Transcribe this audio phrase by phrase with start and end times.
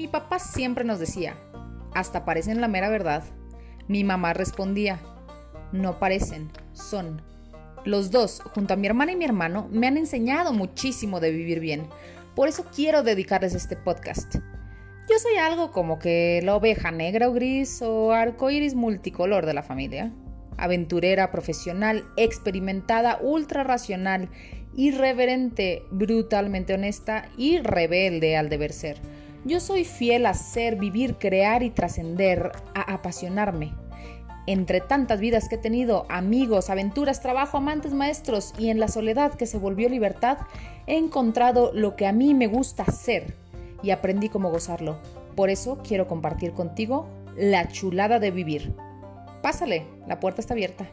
[0.00, 1.36] Mi papá siempre nos decía,
[1.92, 3.22] hasta parecen la mera verdad.
[3.86, 4.98] Mi mamá respondía,
[5.72, 7.20] no parecen, son.
[7.84, 11.60] Los dos, junto a mi hermana y mi hermano, me han enseñado muchísimo de vivir
[11.60, 11.86] bien.
[12.34, 14.36] Por eso quiero dedicarles este podcast.
[14.36, 19.62] Yo soy algo como que la oveja negra o gris o arcoíris multicolor de la
[19.62, 20.14] familia.
[20.56, 24.30] Aventurera, profesional, experimentada, ultra racional,
[24.74, 29.19] irreverente, brutalmente honesta y rebelde al deber ser.
[29.44, 33.72] Yo soy fiel a ser, vivir, crear y trascender, a apasionarme.
[34.46, 39.34] Entre tantas vidas que he tenido, amigos, aventuras, trabajo, amantes, maestros y en la soledad
[39.34, 40.38] que se volvió libertad,
[40.86, 43.34] he encontrado lo que a mí me gusta ser
[43.82, 44.98] y aprendí cómo gozarlo.
[45.36, 48.74] Por eso quiero compartir contigo la chulada de vivir.
[49.40, 50.86] Pásale, la puerta está abierta.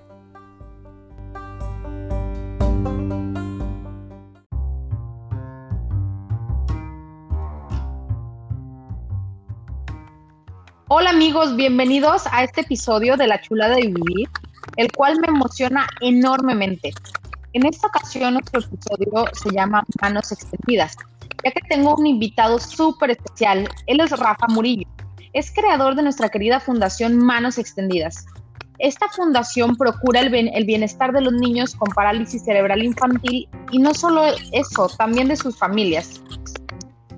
[10.89, 14.29] Hola amigos, bienvenidos a este episodio de La Chulada de Vivir,
[14.77, 16.93] el cual me emociona enormemente.
[17.51, 20.95] En esta ocasión nuestro episodio se llama Manos Extendidas,
[21.43, 23.67] ya que tengo un invitado súper especial.
[23.87, 24.87] Él es Rafa Murillo.
[25.33, 28.25] Es creador de nuestra querida fundación Manos Extendidas.
[28.79, 33.93] Esta fundación procura el, el bienestar de los niños con parálisis cerebral infantil y no
[33.93, 36.21] solo eso, también de sus familias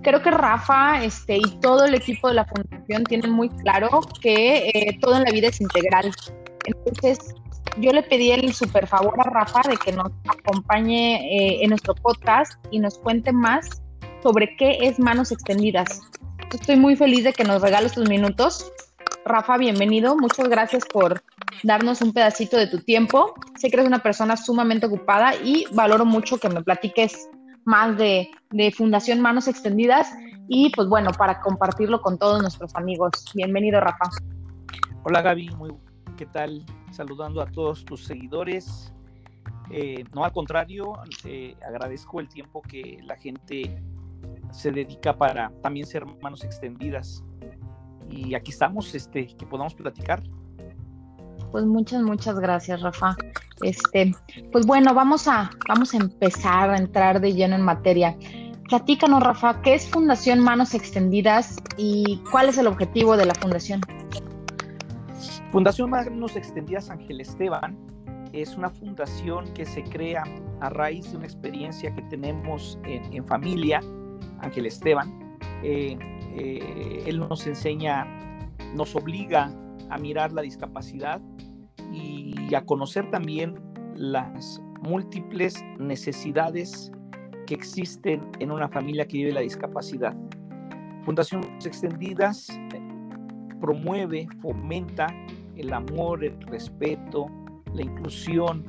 [0.02, 4.69] creo que Rafa este, y todo el equipo de la fundación tienen muy claro que
[4.69, 6.11] eh, todo en la vida es integral.
[6.66, 7.36] Entonces,
[7.78, 11.95] yo le pedí el super favor a Rafa de que nos acompañe eh, en nuestro
[11.95, 13.81] podcast y nos cuente más
[14.23, 16.02] sobre qué es Manos Extendidas.
[16.52, 18.72] Estoy muy feliz de que nos regale estos minutos.
[19.25, 20.17] Rafa, bienvenido.
[20.17, 21.22] Muchas gracias por
[21.64, 23.33] darnos un pedacito de tu tiempo.
[23.58, 27.30] Sé que eres una persona sumamente ocupada y valoro mucho que me platiques
[27.66, 28.30] más de,
[28.76, 30.12] Fundación Manos Extendidas
[30.48, 33.12] y pues bueno, para compartirlo con todos nuestros amigos.
[33.36, 34.10] Bienvenido, Rafa.
[35.04, 35.72] Hola Gaby, muy
[36.18, 36.66] ¿qué tal?
[36.92, 38.94] Saludando a todos tus seguidores.
[39.72, 40.94] Eh, no, al contrario,
[41.26, 43.82] eh, agradezco el tiempo que la gente
[44.52, 47.23] se dedica para también ser manos extendidas.
[48.10, 50.23] Y aquí estamos, este, que podamos platicar.
[51.52, 53.15] Pues muchas, muchas gracias, Rafa.
[53.61, 54.14] Este,
[54.52, 58.15] pues bueno, vamos a, vamos a empezar a entrar de lleno en materia.
[58.67, 63.82] Platícanos, Rafa, ¿qué es Fundación Manos Extendidas y cuál es el objetivo de la fundación?
[65.52, 67.76] Fundación Manos Extendidas Ángel Esteban
[68.32, 70.23] es una fundación que se crea
[70.61, 73.82] a raíz de una experiencia que tenemos en, familia,
[74.42, 75.38] Ángel Esteban.
[75.64, 75.98] Eh,
[76.36, 78.05] eh, él nos enseña,
[78.76, 79.52] nos obliga
[79.89, 81.22] a mirar la discapacidad
[81.92, 83.55] y a conocer también
[83.95, 86.92] las múltiples necesidades
[87.45, 90.16] que existen en una familia que vive la discapacidad.
[91.04, 92.48] Fundaciones Extendidas
[93.60, 95.08] promueve, fomenta
[95.55, 97.27] el amor, el respeto,
[97.73, 98.64] la inclusión,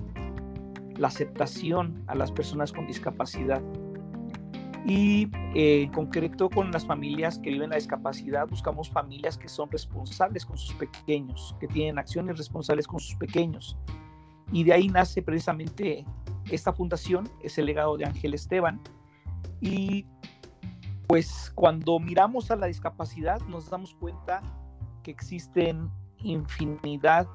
[0.96, 3.62] la aceptación a las personas con discapacidad
[4.86, 9.70] y eh, en concreto con las familias que viven la discapacidad, buscamos familias que son
[9.70, 13.76] responsables con sus pequeños, que tienen acciones responsables con sus pequeños.
[14.52, 16.04] Y de ahí nace precisamente
[16.50, 18.80] esta fundación, es el legado de Ángel Esteban.
[19.60, 20.06] Y
[21.06, 24.42] pues cuando miramos a la discapacidad nos damos cuenta
[25.02, 25.90] que existen
[26.22, 27.26] infinidad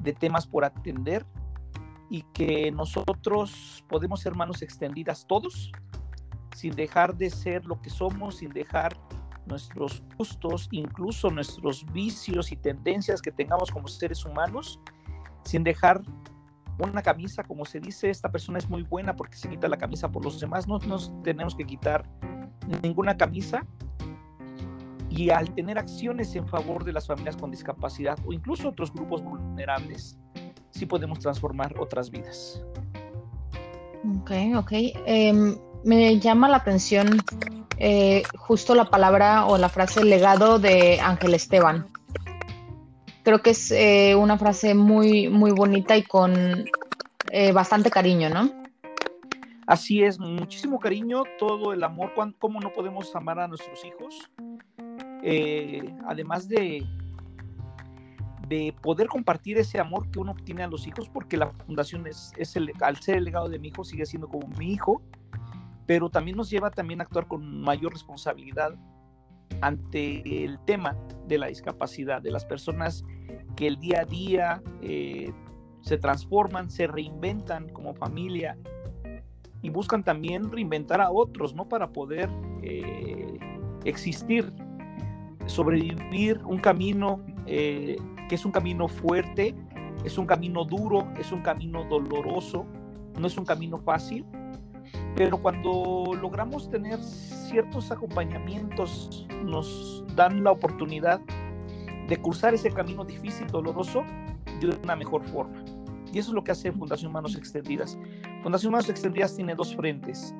[0.00, 1.26] de temas por atender
[2.10, 5.72] y que nosotros podemos ser manos extendidas todos
[6.58, 8.98] sin dejar de ser lo que somos, sin dejar
[9.46, 14.80] nuestros gustos, incluso nuestros vicios y tendencias que tengamos como seres humanos,
[15.44, 16.02] sin dejar
[16.80, 20.10] una camisa, como se dice, esta persona es muy buena porque se quita la camisa
[20.10, 22.04] por los demás, no nos tenemos que quitar
[22.82, 23.64] ninguna camisa
[25.08, 29.22] y al tener acciones en favor de las familias con discapacidad o incluso otros grupos
[29.22, 30.18] vulnerables,
[30.70, 32.64] sí podemos transformar otras vidas.
[34.20, 34.72] Ok, ok.
[35.06, 35.56] Em,
[35.88, 37.22] me llama la atención
[37.78, 41.86] eh, justo la palabra o la frase legado de Ángel Esteban.
[43.22, 46.66] Creo que es eh, una frase muy, muy bonita y con
[47.30, 48.52] eh, bastante cariño, ¿no?
[49.66, 54.30] Así es, muchísimo cariño, todo el amor, cómo no podemos amar a nuestros hijos.
[56.06, 56.86] además de,
[58.46, 62.32] de poder compartir ese amor que uno tiene a los hijos, porque la fundación es,
[62.36, 65.02] es el, al ser el legado de mi hijo, sigue siendo como mi hijo,
[65.88, 68.74] pero también nos lleva también a actuar con mayor responsabilidad
[69.62, 70.94] ante el tema
[71.26, 73.06] de la discapacidad, de las personas
[73.56, 75.32] que el día a día eh,
[75.80, 78.58] se transforman, se reinventan como familia
[79.62, 81.66] y buscan también reinventar a otros, ¿no?
[81.70, 82.28] Para poder
[82.62, 83.38] eh,
[83.86, 84.52] existir.
[85.46, 87.96] sobrevivir un camino eh,
[88.28, 89.54] que es un camino fuerte,
[90.04, 92.66] es un camino duro, es un camino doloroso,
[93.18, 94.26] no es un camino fácil,
[95.16, 101.20] pero cuando logramos tener ciertos acompañamientos, nos dan la oportunidad
[102.08, 104.04] de cursar ese camino difícil, doloroso,
[104.60, 105.62] de una mejor forma.
[106.12, 107.98] Y eso es lo que hace Fundación Manos Extendidas.
[108.42, 110.34] Fundación Manos Extendidas tiene dos frentes.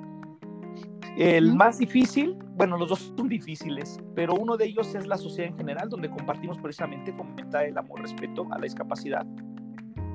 [1.17, 5.51] El más difícil, bueno, los dos son difíciles, pero uno de ellos es la sociedad
[5.51, 9.27] en general, donde compartimos precisamente fomentar el amor, respeto a la discapacidad.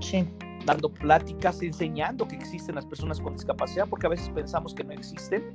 [0.03, 0.27] Sí.
[0.65, 4.93] Dando pláticas, enseñando que existen las personas con discapacidad, porque a veces pensamos que no
[4.93, 5.53] existen.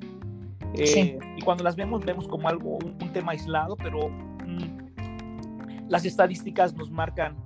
[0.74, 6.74] Eh, y cuando las vemos, vemos como algo, un, tema aislado, pero mm, las estadísticas
[6.74, 7.36] nos marcan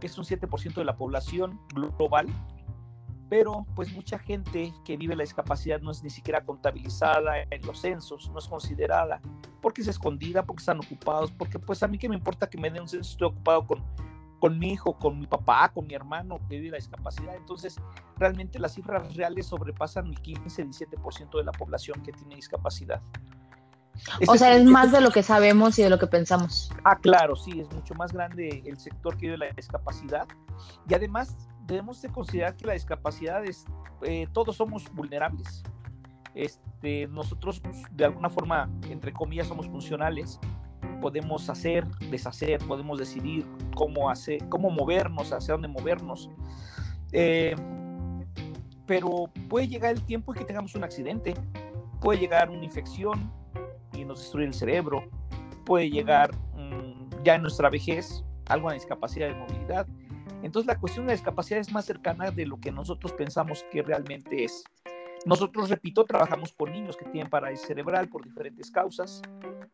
[0.00, 2.26] que es un 7% de la población global
[3.30, 7.80] pero pues mucha gente que vive la discapacidad no es ni siquiera contabilizada en los
[7.80, 9.22] censos, no es considerada,
[9.62, 12.68] porque es escondida, porque están ocupados, porque pues a mí que me importa que me
[12.68, 13.84] den un censo, estoy ocupado con,
[14.40, 17.36] con mi hijo, con mi papá, con mi hermano que vive la discapacidad.
[17.36, 17.76] Entonces,
[18.16, 23.00] realmente las cifras reales sobrepasan el 15-17% de la población que tiene discapacidad.
[24.26, 26.72] o sea, es, más de lo que sabemos y de lo que pensamos.
[26.84, 30.26] Ah, claro, sí, es mucho más grande el sector que vive la discapacidad.
[30.88, 31.36] Y además,
[31.66, 33.66] debemos de considerar que la discapacidad es,
[34.02, 35.62] eh, todos somos vulnerables.
[36.34, 37.60] Este, nosotros
[37.90, 40.40] de alguna forma, entre comillas, somos funcionales.
[41.00, 46.30] Podemos hacer, deshacer, podemos decidir cómo hacer, cómo movernos, hacia dónde movernos.
[47.12, 47.54] Eh,
[48.86, 51.34] pero puede llegar el tiempo en que tengamos un accidente,
[52.00, 53.32] puede llegar una infección
[53.92, 55.04] y nos destruye el cerebro,
[55.64, 59.86] puede llegar mm, ya en nuestra vejez alguna discapacidad de movilidad
[60.42, 63.82] entonces la cuestión de la discapacidad es más cercana de lo que nosotros pensamos que
[63.82, 64.64] realmente es.
[65.26, 69.20] Nosotros, repito, trabajamos con niños que tienen parálisis cerebral por diferentes causas,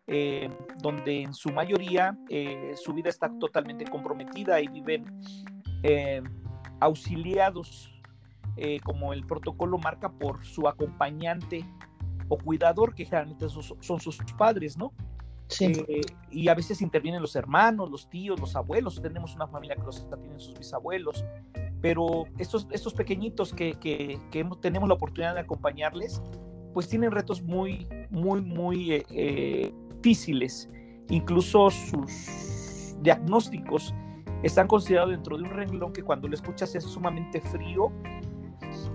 [0.06, 5.05] eh, donde en su mayoría eh, su vida está totalmente comprometida y viven
[5.82, 6.23] eh,
[6.81, 7.93] auxiliados,
[8.85, 11.62] como el protocolo marca, por su acompañante
[12.29, 14.94] o cuidador, que generalmente son sus padres, ¿no?
[15.61, 16.00] Eh,
[16.31, 19.00] y a veces intervienen los hermanos, los tíos, los abuelos.
[19.00, 21.25] Tenemos una familia que los tienen sus bisabuelos.
[21.81, 24.19] Pero estos, estos pequeñitos que, que,
[24.61, 26.20] tenemos la oportunidad de acompañarles,
[26.76, 30.69] pues tienen retos muy, muy, muy eh, eh, difíciles.
[31.08, 33.94] Incluso sus diagnósticos
[34.43, 37.90] están considerados dentro de un renglón que cuando lo escuchas es sumamente frío,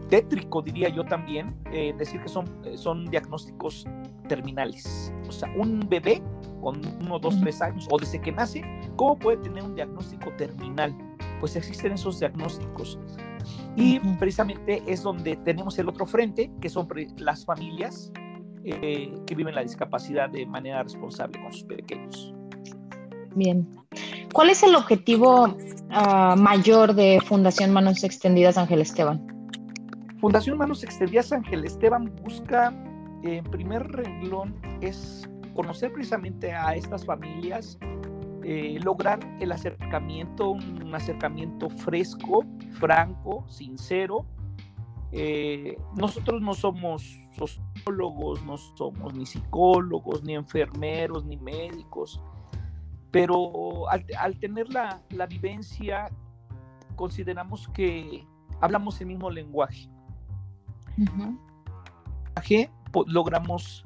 [0.10, 1.56] tétrico diría yo también,
[1.98, 2.45] decir que son,
[2.75, 3.88] son diagnósticos
[4.27, 5.12] terminales.
[5.27, 6.22] O sea, un bebé
[6.62, 8.63] con uno, dos, tres años o desde que nace,
[8.95, 10.95] ¿cómo puede tener un diagnóstico terminal?
[11.39, 13.00] Pues existen esos diagnósticos.
[13.75, 18.11] Y precisamente es donde tenemos el otro frente, que son las familias
[18.63, 22.33] eh, que viven la discapacidad de manera responsable con sus pequeños.
[23.35, 23.67] Bien.
[24.33, 25.55] ¿Cuál es el objetivo
[25.89, 29.25] ah, mayor de Fundación Manos Extendidas Ángel Esteban?
[30.19, 32.73] Fundación Manos Extendidas Ángel Esteban busca,
[33.23, 37.79] en primer renglón, es conocer precisamente a estas familias,
[38.43, 42.43] eh, lograr el acercamiento, un acercamiento fresco,
[42.73, 44.25] franco, sincero.
[45.11, 52.21] Eh, nosotros no somos sociólogos, no somos ni psicólogos, ni enfermeros, ni médicos,
[53.12, 56.10] pero al, tener la, vivencia,
[56.95, 58.25] consideramos que
[58.60, 59.89] hablamos el mismo lenguaje.
[63.05, 63.86] Logramos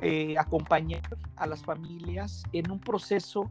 [0.00, 1.02] eh, acompañar
[1.36, 3.50] a las familias en un proceso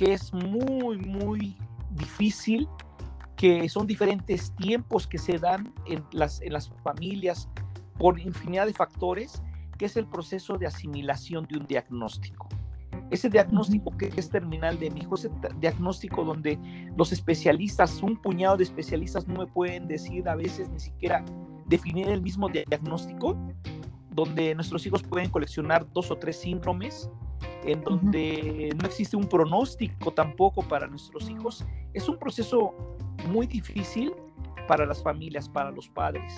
[0.00, 1.58] que es muy, muy
[1.90, 2.66] difícil,
[3.36, 7.50] que son diferentes tiempos que se dan en las, en las familias
[7.98, 9.42] por infinidad de factores,
[9.76, 12.48] que es el proceso de asimilación de un diagnóstico.
[13.10, 16.58] Ese diagnóstico que es terminal de mi hijo, ese diagnóstico donde
[16.96, 21.22] los especialistas, un puñado de especialistas no me pueden decir a veces ni siquiera
[21.66, 23.36] definir el mismo diagnóstico,
[24.12, 27.10] donde nuestros hijos pueden coleccionar dos o tres síndromes,
[27.64, 31.64] en donde no existe un pronóstico tampoco para nuestros hijos.
[31.94, 32.74] Es un proceso
[33.28, 34.12] muy difícil
[34.66, 36.34] para las familias, para los padres.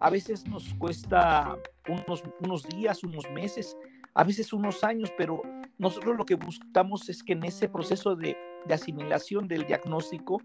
[0.00, 1.56] A veces nos cuesta
[1.88, 3.76] unos, unos días, unos meses,
[4.14, 5.42] a veces unos años, pero
[5.78, 10.42] nosotros lo que buscamos es que en ese proceso de, de asimilación del diagnóstico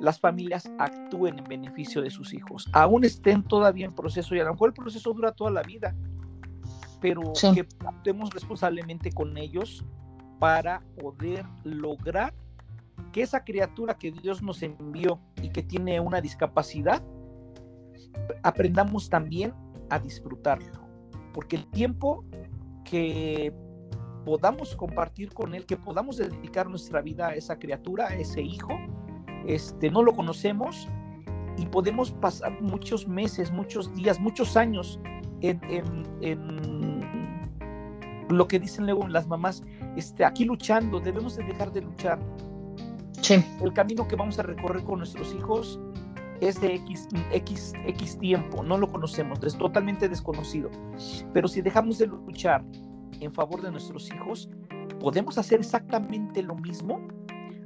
[0.00, 4.44] las familias actúen en beneficio de sus hijos, aún estén todavía en proceso y a
[4.44, 5.94] lo mejor el proceso dura toda la vida,
[7.00, 9.84] pero que actuemos responsablemente con ellos
[10.38, 12.34] para poder lograr
[13.12, 17.02] que esa criatura que Dios nos envió y que tiene una discapacidad,
[18.42, 19.54] aprendamos también
[19.90, 20.72] a disfrutarlo,
[21.32, 22.24] porque el tiempo
[22.84, 23.52] que
[24.24, 28.78] podamos compartir con él, que podamos dedicar nuestra vida a esa criatura, a ese hijo.
[29.46, 30.86] Este, no lo conocemos
[31.56, 35.00] y podemos pasar muchos meses, muchos días, muchos años
[35.42, 35.60] en,
[36.20, 36.98] en,
[38.28, 39.62] lo que dicen luego las mamás,
[39.96, 42.18] este, aquí luchando, debemos de dejar de luchar.
[43.22, 43.42] Sí.
[43.62, 45.80] El camino que vamos a recorrer con nuestros hijos
[46.40, 50.70] es de X, X, X tiempo, no lo conocemos, es totalmente desconocido.
[51.32, 52.64] Pero si dejamos de luchar
[53.20, 54.48] en favor de nuestros hijos,
[55.00, 57.00] podemos hacer exactamente lo mismo.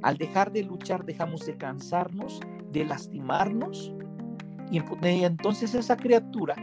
[0.03, 2.41] Al dejar de luchar, dejamos de cansarnos,
[2.73, 3.93] de lastimarnos,
[4.73, 4.81] y
[5.23, 6.57] entonces esa criatura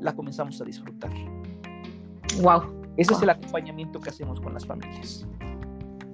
[0.00, 1.10] la comenzamos a disfrutar.
[2.42, 2.80] Wow.
[2.96, 5.26] Ese es el acompañamiento que hacemos con las familias.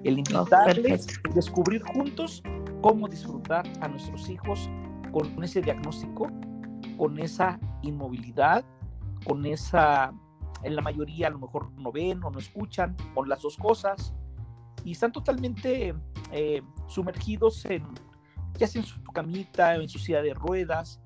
[0.04, 2.42] El invitarles, descubrir juntos
[2.80, 4.70] cómo disfrutar a nuestros hijos
[5.12, 6.30] con ese diagnóstico,
[6.96, 8.64] con esa inmovilidad,
[9.24, 10.12] con esa,
[10.62, 14.14] en la mayoría a lo mejor no ven o no escuchan, con las dos cosas,
[14.84, 15.94] y están totalmente
[16.30, 17.82] eh, sumergidos en,
[18.58, 21.00] ya sea en su camita, en su silla de ruedas,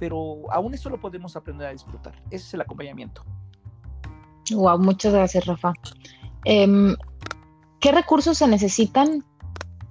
[0.00, 2.14] pero aún eso lo podemos aprender a disfrutar.
[2.30, 3.22] Ese es el acompañamiento.
[4.50, 5.74] Wow, muchas gracias, Rafa.
[6.44, 6.96] Em,
[7.80, 9.22] ¿Qué recursos se necesitan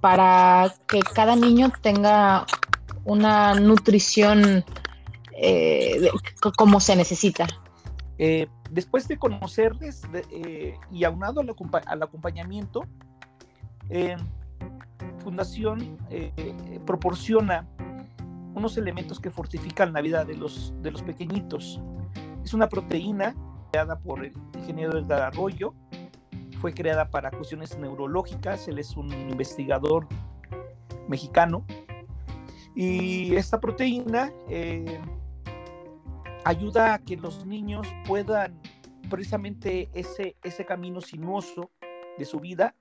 [0.00, 2.44] para que cada niño tenga
[3.04, 4.64] una nutrición
[5.32, 6.10] eh,
[6.56, 7.46] como se necesita?
[8.18, 11.54] Eh, después de conocerles eh, y aunado al,
[11.86, 12.84] al acompañamiento,
[15.24, 15.98] Fundación
[16.86, 17.66] proporciona
[18.54, 21.80] unos elementos que fortifican la vida de los, de los pequeñitos.
[22.44, 23.34] Es una proteína
[23.70, 25.74] creada por el ingeniero del Arroyo,
[26.60, 30.06] fue creada para cuestiones neurológicas, él es un investigador
[31.08, 31.64] mexicano,
[32.74, 35.00] y esta proteína eh,
[36.44, 38.60] ayuda a que los niños puedan
[39.08, 41.70] precisamente ese, ese camino sinuoso
[42.18, 42.74] de su vida,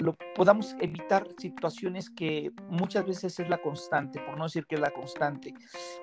[0.00, 4.80] lo podamos evitar situaciones que muchas veces es la constante, por no decir que es
[4.80, 5.54] la constante.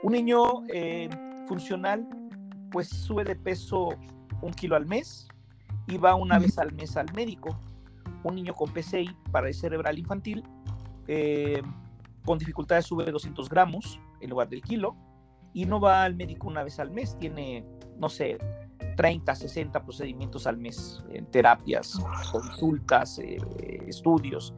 [0.04, 1.10] Un niño eh,
[1.48, 2.08] funcional
[2.72, 3.90] pues sube de peso
[4.42, 5.28] un kilo al mes
[5.88, 7.58] y va una vez al mes al médico.
[8.24, 10.44] Un niño con PCI, para el cerebral infantil,
[11.08, 11.62] eh,
[12.26, 14.96] con dificultades sube 200 gramos en lugar del kilo
[15.54, 17.66] y no va al médico una vez al mes, tiene,
[17.98, 18.38] no sé,
[18.96, 22.00] 30, 60 procedimientos al mes en terapias,
[22.32, 23.38] consultas, eh,
[23.88, 24.54] estudios.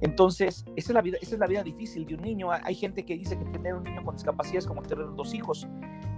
[0.00, 2.50] Entonces, esa es, la vida, esa es la vida difícil de un niño.
[2.50, 5.66] Hay gente que dice que tener un niño con discapacidad es como tener dos hijos.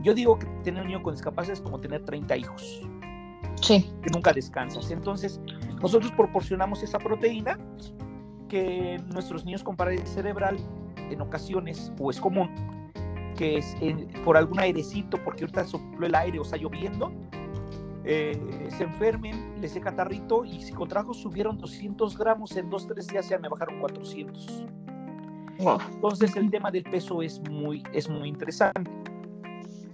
[0.03, 2.83] Yo digo que tener un niño con discapacidad es como tener 30 hijos.
[3.61, 3.89] Sí.
[4.03, 4.91] Que nunca descansas.
[4.91, 5.41] Entonces,
[5.81, 7.59] nosotros proporcionamos esa proteína
[8.49, 10.59] que nuestros niños con parálisis cerebral
[11.11, 12.51] en ocasiones, o es común,
[13.37, 13.77] que es
[14.25, 17.13] por algún airecito, porque ahorita sopló el aire o está lloviendo,
[18.05, 23.29] eh, se enfermen, les dé catarrito y si contrajo subieron 200 gramos, en 2-3 días
[23.29, 24.67] ya me bajaron 400.
[25.93, 28.91] Entonces el tema del peso es muy, es muy interesante.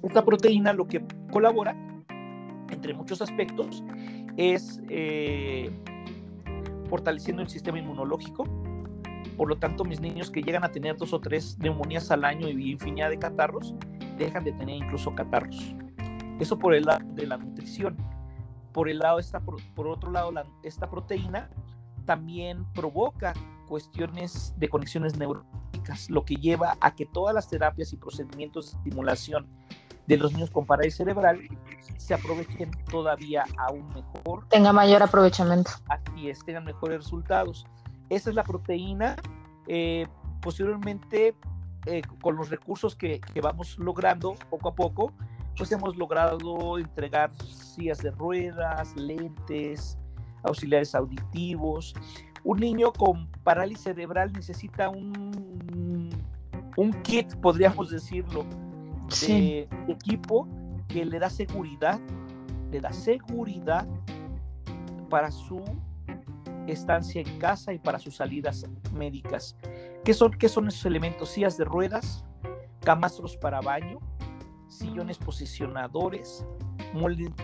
[0.02, 1.74] Esta proteína lo que colabora,
[2.70, 3.82] entre muchos aspectos,
[4.36, 5.70] es eh,
[6.90, 8.44] fortaleciendo el sistema inmunológico.
[9.38, 12.48] Por lo tanto, mis niños que llegan a tener dos o tres neumonías al año
[12.48, 13.74] y infinidad de catarros,
[14.18, 15.74] dejan de tener incluso catarros.
[16.40, 17.96] Eso por el lado de la nutrición.
[18.72, 21.48] Por el lado, esta, por, otro lado, esta proteína
[22.04, 23.32] también provoca
[23.68, 28.78] cuestiones de conexiones neurológicas, lo que lleva a que todas las terapias y procedimientos de
[28.78, 29.46] estimulación
[30.06, 31.40] de los niños con parálisis cerebral
[31.96, 34.46] se aprovechen todavía aún mejor.
[34.48, 35.70] Tenga mayor aprovechamiento.
[35.88, 37.66] Así es, tengan mejores resultados.
[38.10, 39.16] Esa es la proteína.
[39.66, 40.06] Eh,
[40.42, 41.34] posteriormente,
[41.86, 45.12] eh, con los recursos que, que, vamos logrando poco a poco,
[45.56, 49.98] pues hemos logrado entregar sillas de ruedas, lentes,
[50.42, 51.94] auxiliares auditivos.
[52.42, 56.10] Un niño con parálisis cerebral necesita un,
[56.76, 58.44] un kit, podríamos decirlo,
[59.26, 60.48] de equipo
[60.88, 62.00] que le da seguridad,
[62.70, 63.86] le da seguridad
[65.08, 65.62] para su
[66.66, 69.56] estancia en casa y para sus salidas médicas.
[70.04, 71.30] ¿Qué son, qué son esos elementos?
[71.30, 72.24] Sillas de ruedas,
[72.80, 73.98] camastros para baño,
[74.74, 76.44] sillones posicionadores,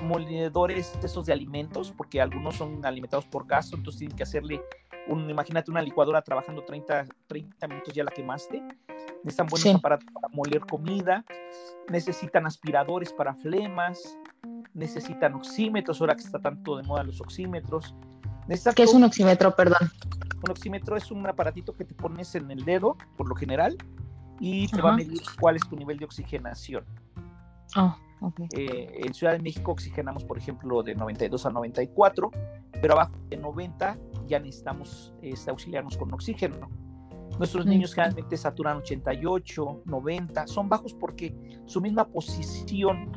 [0.03, 4.63] moledores esos de alimentos, porque algunos son alimentados por gas, entonces tienen que hacerle,
[5.09, 8.63] un, imagínate una licuadora trabajando 30, 30 minutos ya la quemaste.
[9.23, 11.25] Necesitan buenos aparatos para moler comida,
[11.89, 14.19] necesitan aspiradores para flemas,
[14.73, 17.95] necesitan oxímetros, ahora que está tanto de moda los oxímetros.
[18.75, 19.91] ¿Qué es un oxímetro, perdón?
[20.43, 23.77] Un oxímetro es un aparatito que te pones en el dedo, por lo general,
[24.41, 26.85] y te va a medir cuál es tu nivel de oxigenación.
[27.77, 27.97] Oh,
[28.53, 32.31] eh, en Ciudad de México oxigenamos, por ejemplo, de 92 a 94,
[32.81, 36.69] pero abajo de 90 ya necesitamos este, auxiliarnos con oxígeno.
[37.39, 41.35] Nuestros niños generalmente saturan 88, 90, son bajos porque
[41.65, 43.11] su misma posición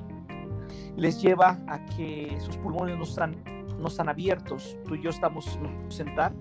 [0.96, 3.44] les lleva a que sus pulmones no están,
[3.80, 4.78] no están abiertos.
[4.88, 6.34] Tú y yo estamos sentar,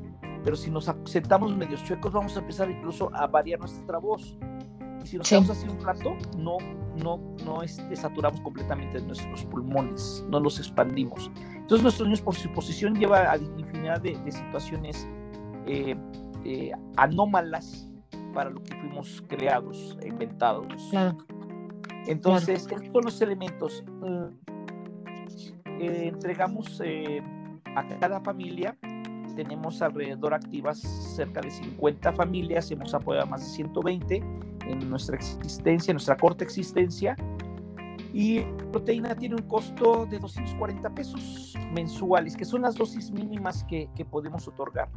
[0.45, 4.39] pero si nos sentamos medios chuecos vamos a empezar incluso a variar nuestra voz.
[5.03, 6.59] Y si nos quedamos así un rato, no,
[7.03, 11.31] no, no este, saturamos completamente nuestros pulmones, no los expandimos.
[11.55, 15.07] Entonces nuestros niños por su posición lleva a infinidad de, situaciones
[15.67, 15.97] eh,
[16.45, 17.89] eh, anómalas
[18.35, 20.67] para lo que fuimos creados, inventados.
[22.07, 23.85] Entonces, estos son los elementos.
[25.81, 26.81] Eh, entregamos
[27.75, 28.77] a cada familia
[29.35, 34.17] tenemos alrededor activas cerca de 50 familias, hemos apoyado más de 120
[34.67, 37.17] en nuestra existencia, en nuestra corta existencia.
[38.13, 43.89] Y proteína tiene un costo de 240 pesos mensuales, que son las dosis mínimas que,
[43.97, 44.89] que podemos otorgar.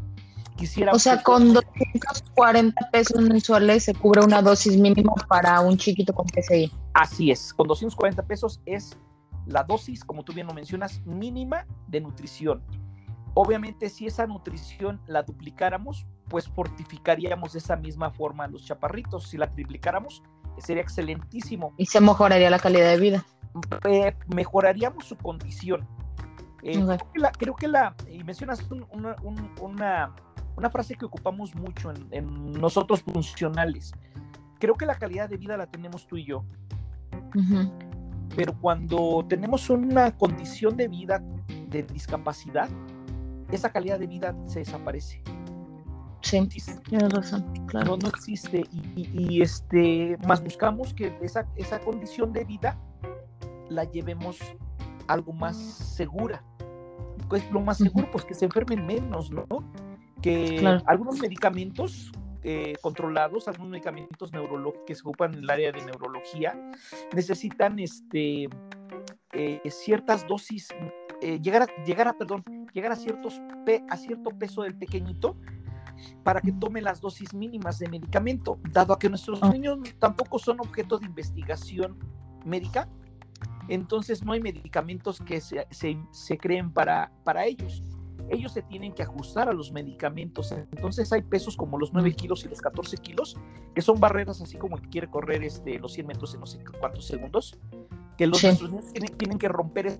[0.57, 6.13] Quisiera o sea, con 240 pesos mensuales se cubre una dosis mínima para un chiquito
[6.13, 6.71] con PCI.
[6.93, 8.97] Así es, con 240 pesos es
[9.47, 12.63] la dosis, como tú bien lo mencionas, mínima de nutrición.
[13.37, 19.27] Obviamente, si esa nutrición la duplicáramos, pues fortificaríamos de esa misma forma a los chaparritos.
[19.27, 20.23] Si la triplicáramos,
[20.57, 21.73] sería excelentísimo.
[21.77, 23.25] Y se mejoraría la calidad de vida.
[23.89, 25.85] Eh, mejoraríamos su condición.
[26.63, 26.81] Eh,
[27.37, 29.15] creo, que la, y mencionas una,
[30.55, 33.93] una, frase que ocupamos mucho en, nosotros funcionales.
[34.59, 36.45] Creo que la calidad de vida la tenemos tú y yo.
[38.33, 41.21] Pero cuando tenemos una condición de vida
[41.67, 42.69] de discapacidad,
[43.51, 45.21] esa calidad de vida se desaparece.
[46.21, 46.47] Sí,
[46.89, 47.97] tienes razón, claro.
[47.97, 48.65] No, existe.
[48.95, 52.79] Y, este, más buscamos que esa, esa condición de vida
[53.69, 54.39] la llevemos
[55.07, 56.43] algo más segura.
[57.29, 59.45] Pues lo más seguro, pues que se enfermen menos, ¿no?
[60.21, 62.11] Que algunos medicamentos
[62.47, 66.55] eh, controlados, algunos medicamentos neurológicos que se ocupan en el área de neurología,
[67.13, 68.47] necesitan este,
[69.35, 70.69] eh, ciertas dosis,
[71.21, 72.43] eh, llegar, a, llegar a, perdón,
[72.73, 73.41] llegar a, ciertos
[73.89, 75.35] a cierto peso del pequeñito
[76.23, 80.59] para que tome las dosis mínimas de medicamento, dado a que nuestros niños tampoco son
[80.59, 81.97] objeto de investigación
[82.43, 82.87] médica,
[83.67, 87.83] entonces no hay medicamentos que se, se, creen para, para ellos.
[88.29, 90.51] Ellos se tienen que ajustar a los medicamentos.
[90.51, 93.37] Entonces hay pesos como los 9 kilos y los 14 kilos,
[93.73, 96.45] que son barreras así como el que quiere correr este, los 100 metros en no
[96.45, 97.59] sé cuántos segundos,
[98.17, 99.99] que los niños tienen, tienen que romper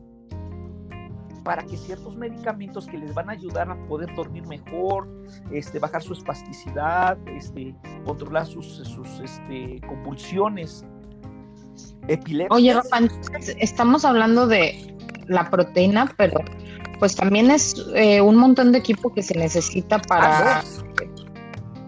[1.45, 5.07] para que ciertos medicamentos que les van a ayudar a poder dormir mejor,
[5.51, 10.83] este, bajar su espasticidad, este, controlar sus, sus este, convulsiones
[12.07, 12.57] epilépticas.
[12.57, 12.99] Oye, Rafa,
[13.59, 14.97] estamos hablando de
[15.27, 16.39] la proteína, pero
[16.99, 20.63] pues también es eh, un montón de equipo que se necesita para...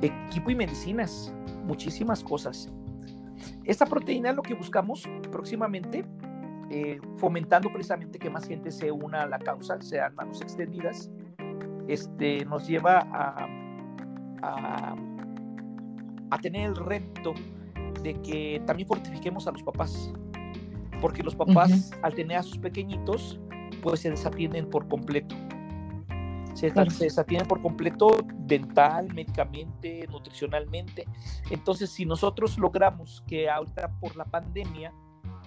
[0.01, 1.33] Equipo y medicinas,
[1.65, 2.69] muchísimas cosas.
[3.67, 6.05] Esta proteína lo que buscamos próximamente
[6.69, 11.09] eh, fomentando precisamente que más gente se una a la causa, sean manos extendidas,
[11.87, 13.47] este, nos lleva a,
[16.29, 17.33] a, tener el reto
[18.03, 20.13] de que también fortifiquemos a los papás,
[21.01, 23.39] porque los papás al tener a sus pequeñitos,
[23.81, 25.35] pues se desatienden por completo.
[26.57, 31.05] Se, se, desatienden por completo dental, médicamente, nutricionalmente.
[31.51, 34.91] Entonces, si nosotros logramos que ahorita por la pandemia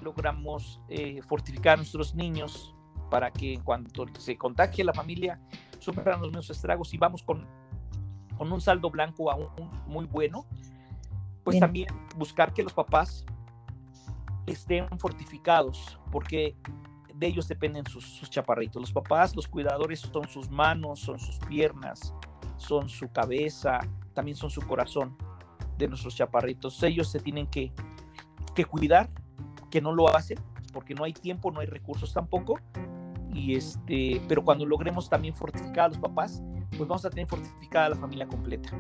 [0.03, 2.75] logramos eh, fortificar a nuestros niños
[3.11, 5.41] para que en cuanto se contagie la familia,
[5.81, 7.47] superan los menos estragos y vamos con,
[8.39, 9.49] con un saldo blanco aún
[9.87, 10.47] muy bueno,
[11.43, 13.25] pues también buscar que los papás
[14.47, 16.55] estén fortificados, porque
[17.21, 18.81] de ellos dependen sus, chaparritos.
[18.81, 22.15] Los papás, los cuidadores son sus manos, son sus piernas,
[22.57, 23.79] son su cabeza,
[24.15, 25.17] también son su corazón
[25.77, 26.83] de nuestros chaparritos.
[26.83, 27.73] Ellos se tienen que,
[28.55, 29.11] que cuidar
[29.71, 30.39] que no lo hacen
[30.73, 32.59] porque no hay tiempo, no hay recursos tampoco.
[33.35, 37.91] Y este, pero cuando logremos también fortificar a los papás, pues vamos a tener fortificada
[37.91, 38.71] la familia completa.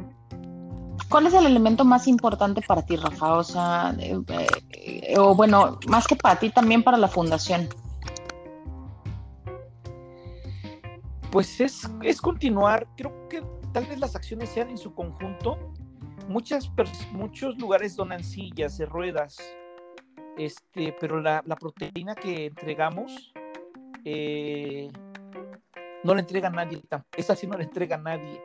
[1.11, 3.35] ¿Cuál es el elemento más importante para ti, Rafa?
[3.35, 4.19] O sea, eh,
[4.71, 7.69] eh, o bueno, más que para ti, también para la fundación.
[11.31, 13.41] Pues es, es continuar, creo que
[13.73, 15.73] tal vez las acciones sean en su conjunto.
[16.29, 16.71] Muchas,
[17.13, 19.39] muchos lugares donan sillas, ruedas,
[20.37, 23.33] este, pero la, proteína que entregamos
[24.05, 24.89] eh,
[26.03, 26.83] no la entrega nadie,
[27.17, 28.43] esa sí no la entrega nadie.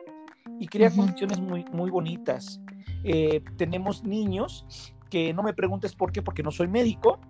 [0.60, 2.60] Y crea condiciones muy, muy bonitas.
[3.02, 4.64] Eh, tenemos niños
[5.10, 7.20] que no me preguntes por qué, porque no soy médico,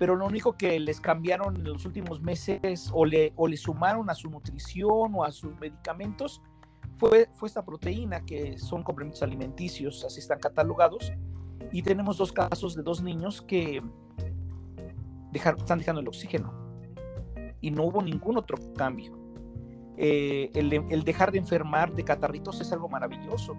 [0.00, 4.08] pero lo único que les cambiaron en los últimos meses o le, o le sumaron
[4.08, 6.40] a su nutrición o a sus medicamentos
[6.96, 11.12] fue, fue esta proteína, que son complementos alimenticios, así están catalogados.
[11.70, 13.82] Y tenemos dos casos de dos niños que
[15.34, 16.50] están dejando el oxígeno
[17.60, 19.12] y no hubo ningún otro cambio.
[19.98, 23.54] Eh, el, dejar de enfermar de catarritos es algo maravilloso.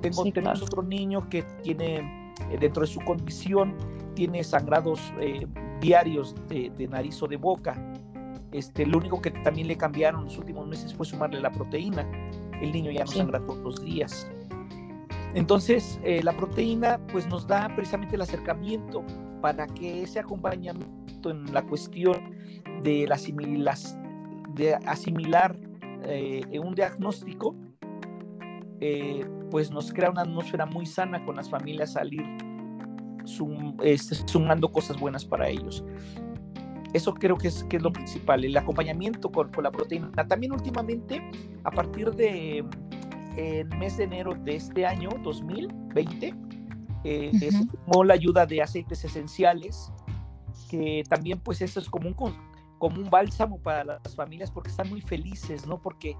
[0.00, 2.19] Tengo, tenemos otro niño que tiene,
[2.58, 3.76] dentro de su condición,
[4.14, 5.46] tiene sangrados eh,
[5.80, 7.76] diarios de, nariz o de boca.
[8.52, 12.06] Este, lo único que también le cambiaron los últimos meses fue sumarle la proteína.
[12.60, 14.28] El niño ya no sangra todos los días.
[15.34, 19.04] Entonces, eh, la proteína pues nos da precisamente el acercamiento
[19.40, 22.34] para que ese acompañamiento en la cuestión
[22.82, 23.16] de, la
[24.54, 25.56] de asimilar
[26.02, 27.54] eh, un diagnóstico,
[29.50, 32.24] pues nos crea una atmósfera muy sana con las familias salir
[33.82, 35.84] este, sumando cosas buenas para ellos.
[36.92, 40.10] Eso creo que es, que es lo principal, el acompañamiento con, con la proteína.
[40.26, 41.22] También últimamente,
[41.62, 42.64] a partir de
[43.36, 46.34] el mes de enero de este año, 2020,
[47.04, 49.92] eh, se tomó la ayuda de aceites esenciales,
[50.68, 52.14] que también pues eso es como un,
[52.78, 55.80] como un bálsamo para las familias porque están muy felices, ¿no?
[55.80, 56.16] Porque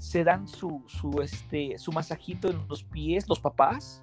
[0.00, 4.02] se dan su, su, este, su masajito en los pies, los papás,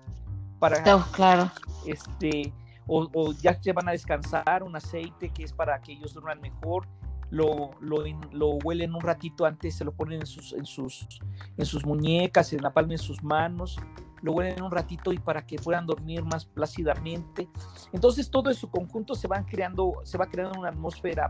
[0.59, 0.81] para
[1.11, 1.51] claro.
[1.85, 2.53] este
[2.87, 6.87] o, ya se van a descansar un aceite que es para que ellos duerman mejor
[7.29, 7.97] lo, lo,
[8.31, 11.07] lo, huelen un ratito antes se lo ponen en sus en sus
[11.57, 13.77] en sus muñecas en la palma de sus manos
[14.21, 17.49] lo huelen un ratito y para que puedan dormir más plácidamente
[17.91, 21.29] entonces todo en su conjunto se van creando se va creando una atmósfera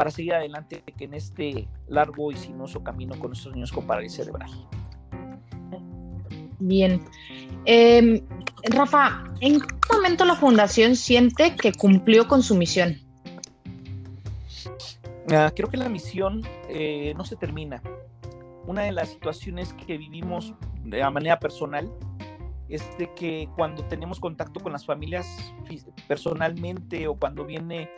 [0.00, 4.16] para seguir adelante que en este largo y sinuoso camino con nuestros niños con parálisis
[4.16, 4.50] cerebral
[6.58, 7.04] Bien.
[7.66, 8.22] Em,
[8.70, 12.98] Rafa, ¿en qué momento la fundación siente que cumplió con su misión?
[15.30, 17.82] Ah, creo que la misión eh, no se termina.
[18.66, 21.92] Una de las situaciones que vivimos de manera personal
[22.70, 25.26] es de que cuando tenemos contacto con las familias
[26.08, 27.90] personalmente o cuando viene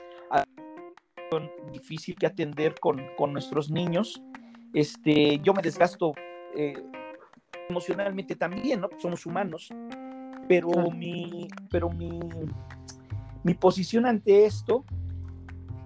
[1.72, 4.22] difícil que atender con, con nuestros niños,
[4.74, 6.12] este, yo me desgasto
[6.56, 6.82] eh,
[7.68, 8.88] emocionalmente también, ¿no?
[8.98, 9.68] Somos humanos.
[10.48, 12.20] Pero mi, pero mi,
[13.44, 14.84] mi posición ante esto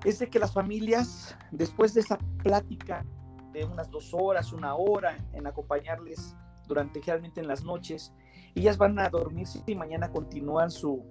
[0.05, 3.05] es de que las familias, después de esa plática
[3.53, 8.13] de unas dos horas, una hora, en acompañarles durante generalmente en las noches,
[8.55, 11.05] ellas van a dormirse y mañana continúan su,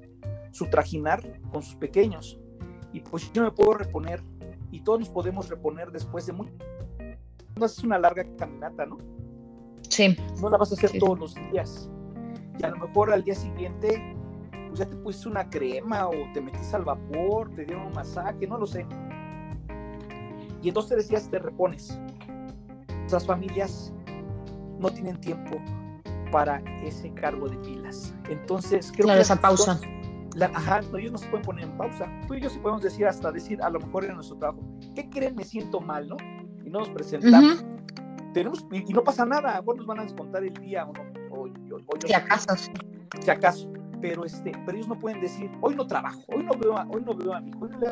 [0.52, 2.40] su trajinar con sus pequeños.
[2.96, 4.24] Y pues yo me puedo reponer
[4.72, 6.54] y todos nos podemos reponer después de mucho.
[7.58, 8.98] No es una larga caminata, ¿no?
[10.42, 11.90] No la vas a hacer todos los días.
[12.58, 14.16] Y a lo mejor al día siguiente,
[14.70, 18.48] pues ya te pusiste una crema o te metiste al vapor, te dieron un masaje,
[18.48, 18.86] no lo sé.
[20.62, 22.00] Y en dos, tres días te repones.
[23.06, 23.92] Esas familias
[24.80, 25.58] no tienen tiempo
[26.32, 28.14] para ese cargo de pilas.
[28.30, 29.20] Entonces, creo que.
[29.20, 29.82] esa pausa.
[30.42, 32.12] Ajá, no, ellos no se pueden poner en pausa.
[32.28, 34.62] Tú y yo sí podemos decir, hasta decir, a lo mejor en nuestro trabajo,
[34.94, 35.36] ¿qué creen?
[35.36, 36.18] Me siento mal, ¿no?
[36.64, 37.66] Y no nos presentamos
[38.72, 41.04] y, no pasa nada, bueno, nos van a descontar el día o no.
[41.32, 41.48] O,
[42.06, 42.56] si acaso.
[43.20, 43.72] Si acaso.
[44.02, 47.02] Pero, este, pero ellos no pueden decir, hoy no trabajo, hoy no veo a, hoy
[47.06, 47.88] no veo a mi hijo, hoy no le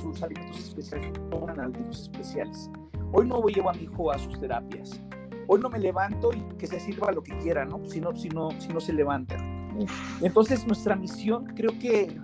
[0.00, 2.70] sus alimentos especiales, no alimentos especiales.
[3.12, 5.00] Hoy no llevo a mi hijo a sus terapias.
[5.48, 7.84] Hoy no me levanto y que se sirva lo que quiera, ¿no?
[7.86, 9.36] Si no, si no, si no se levanta.
[10.20, 12.18] Entonces, nuestra misión, creo que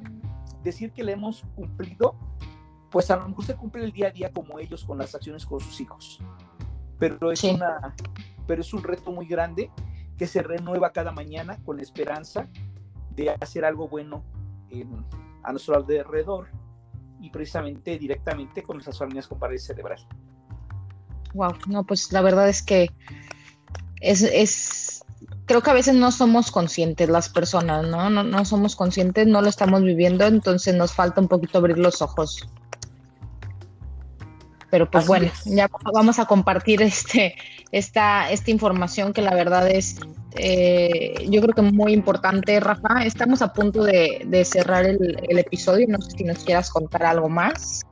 [0.63, 2.17] decir que la hemos cumplido,
[2.91, 5.47] pues a lo mejor se cumple el día a día como ellos con las acciones
[5.47, 6.21] con sus hijos.
[6.99, 7.95] Pero es, una,
[8.47, 9.71] pero es un reto muy grande
[10.17, 12.49] que se renueva cada mañana con la esperanza
[13.15, 14.25] de hacer algo bueno
[15.43, 16.49] a nuestro alrededor
[17.21, 20.07] y precisamente directamente con nuestras familias con parálisis cerebral.
[21.35, 22.91] Wow, no, pues la verdad es que
[24.01, 25.05] es, es,
[25.47, 28.11] creo que a veces no somos conscientes las personas, ¿no?
[28.11, 28.23] ¿no?
[28.23, 32.49] No somos conscientes, no lo estamos viviendo, entonces nos falta un poquito abrir los ojos.
[34.71, 37.37] Pero pues bueno, ya vamos a compartir este,
[37.71, 40.01] esta, esta información que la verdad es,
[40.35, 43.05] eh, yo creo que muy importante, Rafa.
[43.05, 47.83] Estamos a punto de, cerrar el, episodio, no sé si nos quieras contar algo más.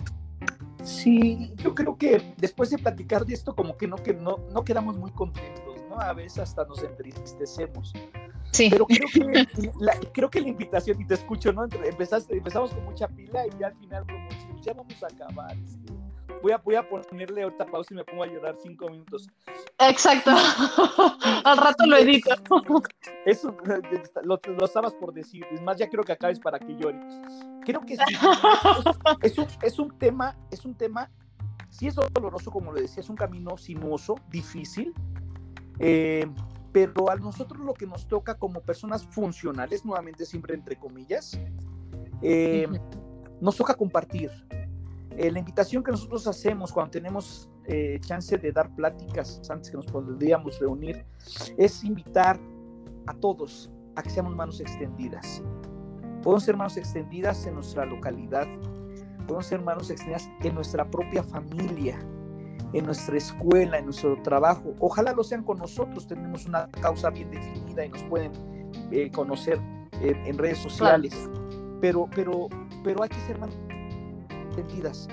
[0.83, 4.65] Sí, yo creo que después de platicar de esto, como que no, que no, no
[4.65, 6.01] quedamos muy contentos, ¿no?
[6.01, 7.93] A veces hasta nos entristecemos.
[8.53, 8.69] Sí.
[8.71, 11.65] Pero creo que, la, creo que la invitación, y te escucho, ¿no?
[11.65, 14.29] Empezaste, empezamos con mucha pila y ya al final, como
[14.65, 15.57] ya vamos a acabar.
[15.57, 15.93] Este,
[16.43, 19.29] voy a, voy a ponerle ahorita pausa y me pongo a llorar cinco minutos.
[19.79, 20.31] Exacto.
[21.45, 22.31] Al rato lo edito.
[23.27, 23.57] Eso
[24.23, 25.45] lo, lo, estabas por decir.
[25.51, 26.99] Es más, ya creo que acabes para que llore.
[27.65, 28.03] Creo que sí.
[29.23, 31.11] Es, un, es un tema, es un tema,
[31.71, 34.93] sí es doloroso, como lo decía, es un camino sinuoso, difícil.
[35.79, 36.27] Eh,
[36.75, 41.39] pero a nosotros lo que nos toca como personas funcionales, nuevamente siempre entre comillas,
[42.21, 42.67] eh,
[43.41, 44.31] nos toca compartir.
[45.17, 49.77] Eh, la invitación que nosotros hacemos cuando tenemos eh, chance de dar pláticas antes que
[49.77, 51.07] nos podríamos reunir
[51.57, 52.41] es invitar
[53.07, 55.43] a todos a que seamos manos extendidas.
[56.23, 58.49] Podemos ser manos extendidas en nuestra localidad,
[59.27, 61.97] podemos ser manos extendidas en nuestra propia familia,
[62.75, 64.75] en nuestra escuela, en nuestro trabajo.
[64.81, 68.33] Ojalá lo sean con nosotros, tenemos una causa bien definida y nos pueden
[68.91, 69.61] eh, conocer
[70.01, 71.31] en, redes sociales.
[71.81, 72.49] Pero, pero,
[72.83, 73.39] pero hay que ser
[74.29, 75.09] entendidas.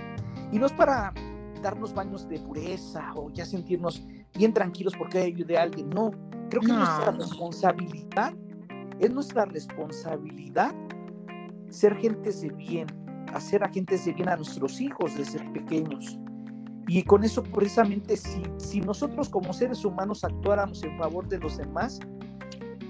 [0.51, 1.13] Y no es para
[1.61, 5.89] darnos baños de pureza o ya sentirnos bien tranquilos porque hay de alguien.
[5.91, 6.11] No,
[6.49, 8.33] creo que es nuestra responsabilidad,
[8.99, 10.73] es nuestra responsabilidad
[11.69, 12.87] ser gentes de bien,
[13.33, 16.17] hacer agentes de bien a nuestros hijos desde pequeños.
[16.87, 21.57] Y con eso precisamente, si, si nosotros como seres humanos actuáramos en favor de los
[21.57, 21.99] demás,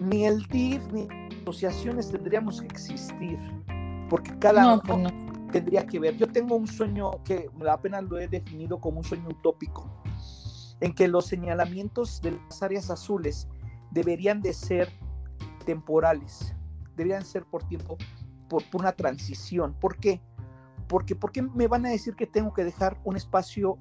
[0.02, 1.08] ni el DIF ni
[1.42, 3.38] asociaciones tendríamos que existir,
[4.10, 5.10] porque cada pues uno
[5.52, 6.18] tendría que ver.
[6.18, 9.90] Yo tengo un sueño que apenas lo he definido como un sueño utópico,
[10.80, 13.48] en que los señalamientos de las áreas azules
[13.92, 14.90] deberían de ser
[15.66, 16.56] temporales,
[16.96, 17.98] deberían ser por tiempo,
[18.50, 19.76] por, una transición.
[19.80, 20.22] ¿Por qué?
[20.92, 23.78] Porque ¿por qué me van a decir que tengo que dejar un espacio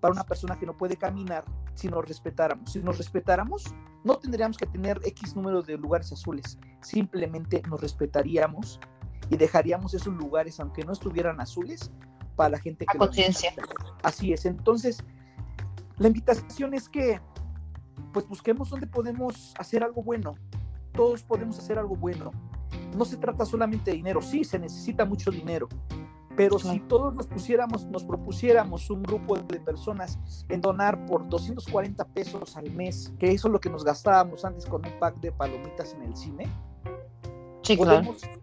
[0.00, 2.70] para una persona que no puede caminar si nos respetáramos?
[2.70, 8.78] Si nos respetáramos, no tendríamos que tener X número de lugares azules, simplemente nos respetaríamos
[9.30, 11.90] y dejaríamos esos lugares, aunque no estuvieran azules,
[12.36, 12.98] para la gente que...
[12.98, 13.54] conciencia.
[14.02, 15.02] Así es, entonces,
[15.96, 17.22] la invitación es que,
[18.12, 20.34] pues busquemos donde podemos hacer algo bueno.
[20.92, 22.32] Todos podemos hacer algo bueno.
[22.98, 25.70] No se trata solamente de dinero, sí, se necesita mucho dinero,
[26.36, 30.18] pero si todos nos pusiéramos, nos propusiéramos un grupo de personas
[30.48, 34.66] en donar por 240 pesos al mes, que eso es lo que nos gastábamos antes
[34.66, 36.48] con un pack de palomitas en el cine,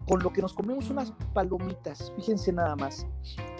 [0.06, 3.06] con lo que nos comemos unas palomitas, fíjense nada más,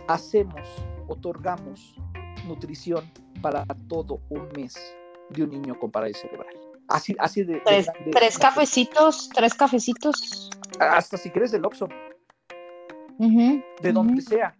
[0.08, 0.68] hacemos,
[1.08, 1.96] otorgamos
[2.46, 3.04] nutrición
[3.40, 4.74] para todo un mes
[5.30, 6.54] de un niño con parálisis cerebral.
[6.88, 7.60] Así, así de,
[8.12, 10.50] tres, cafecitos, tres cafecitos.
[10.78, 11.88] Hasta si quieres del Oxxo.
[13.18, 14.54] De donde sea.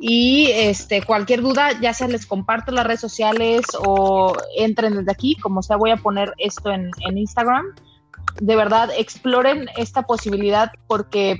[0.01, 5.35] Y este, cualquier duda, ya sea les comparto las redes sociales o entren desde aquí,
[5.35, 7.65] como sea, voy a poner esto en, Instagram.
[8.39, 11.37] De verdad, exploren esta posibilidad porque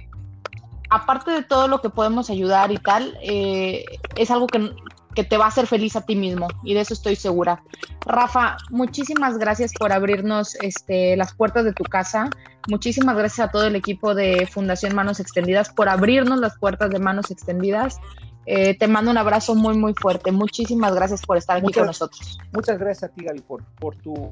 [0.89, 3.85] aparte de todo lo que podemos ayudar y tal, eh,
[4.17, 4.73] es algo que,
[5.19, 7.61] que te va a hacer feliz a ti mismo y de eso estoy segura.
[8.05, 12.29] Rafa, muchísimas gracias por abrirnos este, las puertas de tu casa.
[12.69, 16.99] Muchísimas gracias a todo el equipo de Fundación Manos Extendidas por abrirnos las puertas de
[16.99, 17.97] Manos Extendidas.
[18.45, 20.31] Eh, te mando un abrazo muy, muy fuerte.
[20.31, 22.39] Muchísimas gracias por estar aquí con nosotros.
[22.53, 24.31] Muchas gracias a ti, Gaby, por, por, tu,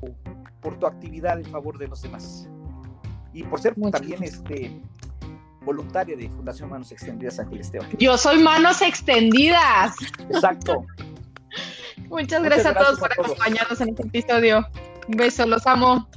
[0.61, 2.47] por tu actividad en favor de los demás.
[3.33, 4.81] Y por ser también este,
[5.67, 7.89] voluntaria de Fundación Manos Extendidas Ángel Esteban.
[7.99, 9.95] Yo soy Manos Extendidas.
[10.31, 10.85] Exacto.
[12.09, 14.65] Muchas, gracias, a todos por acompañarnos en este episodio.
[15.07, 16.07] Un beso, los amo.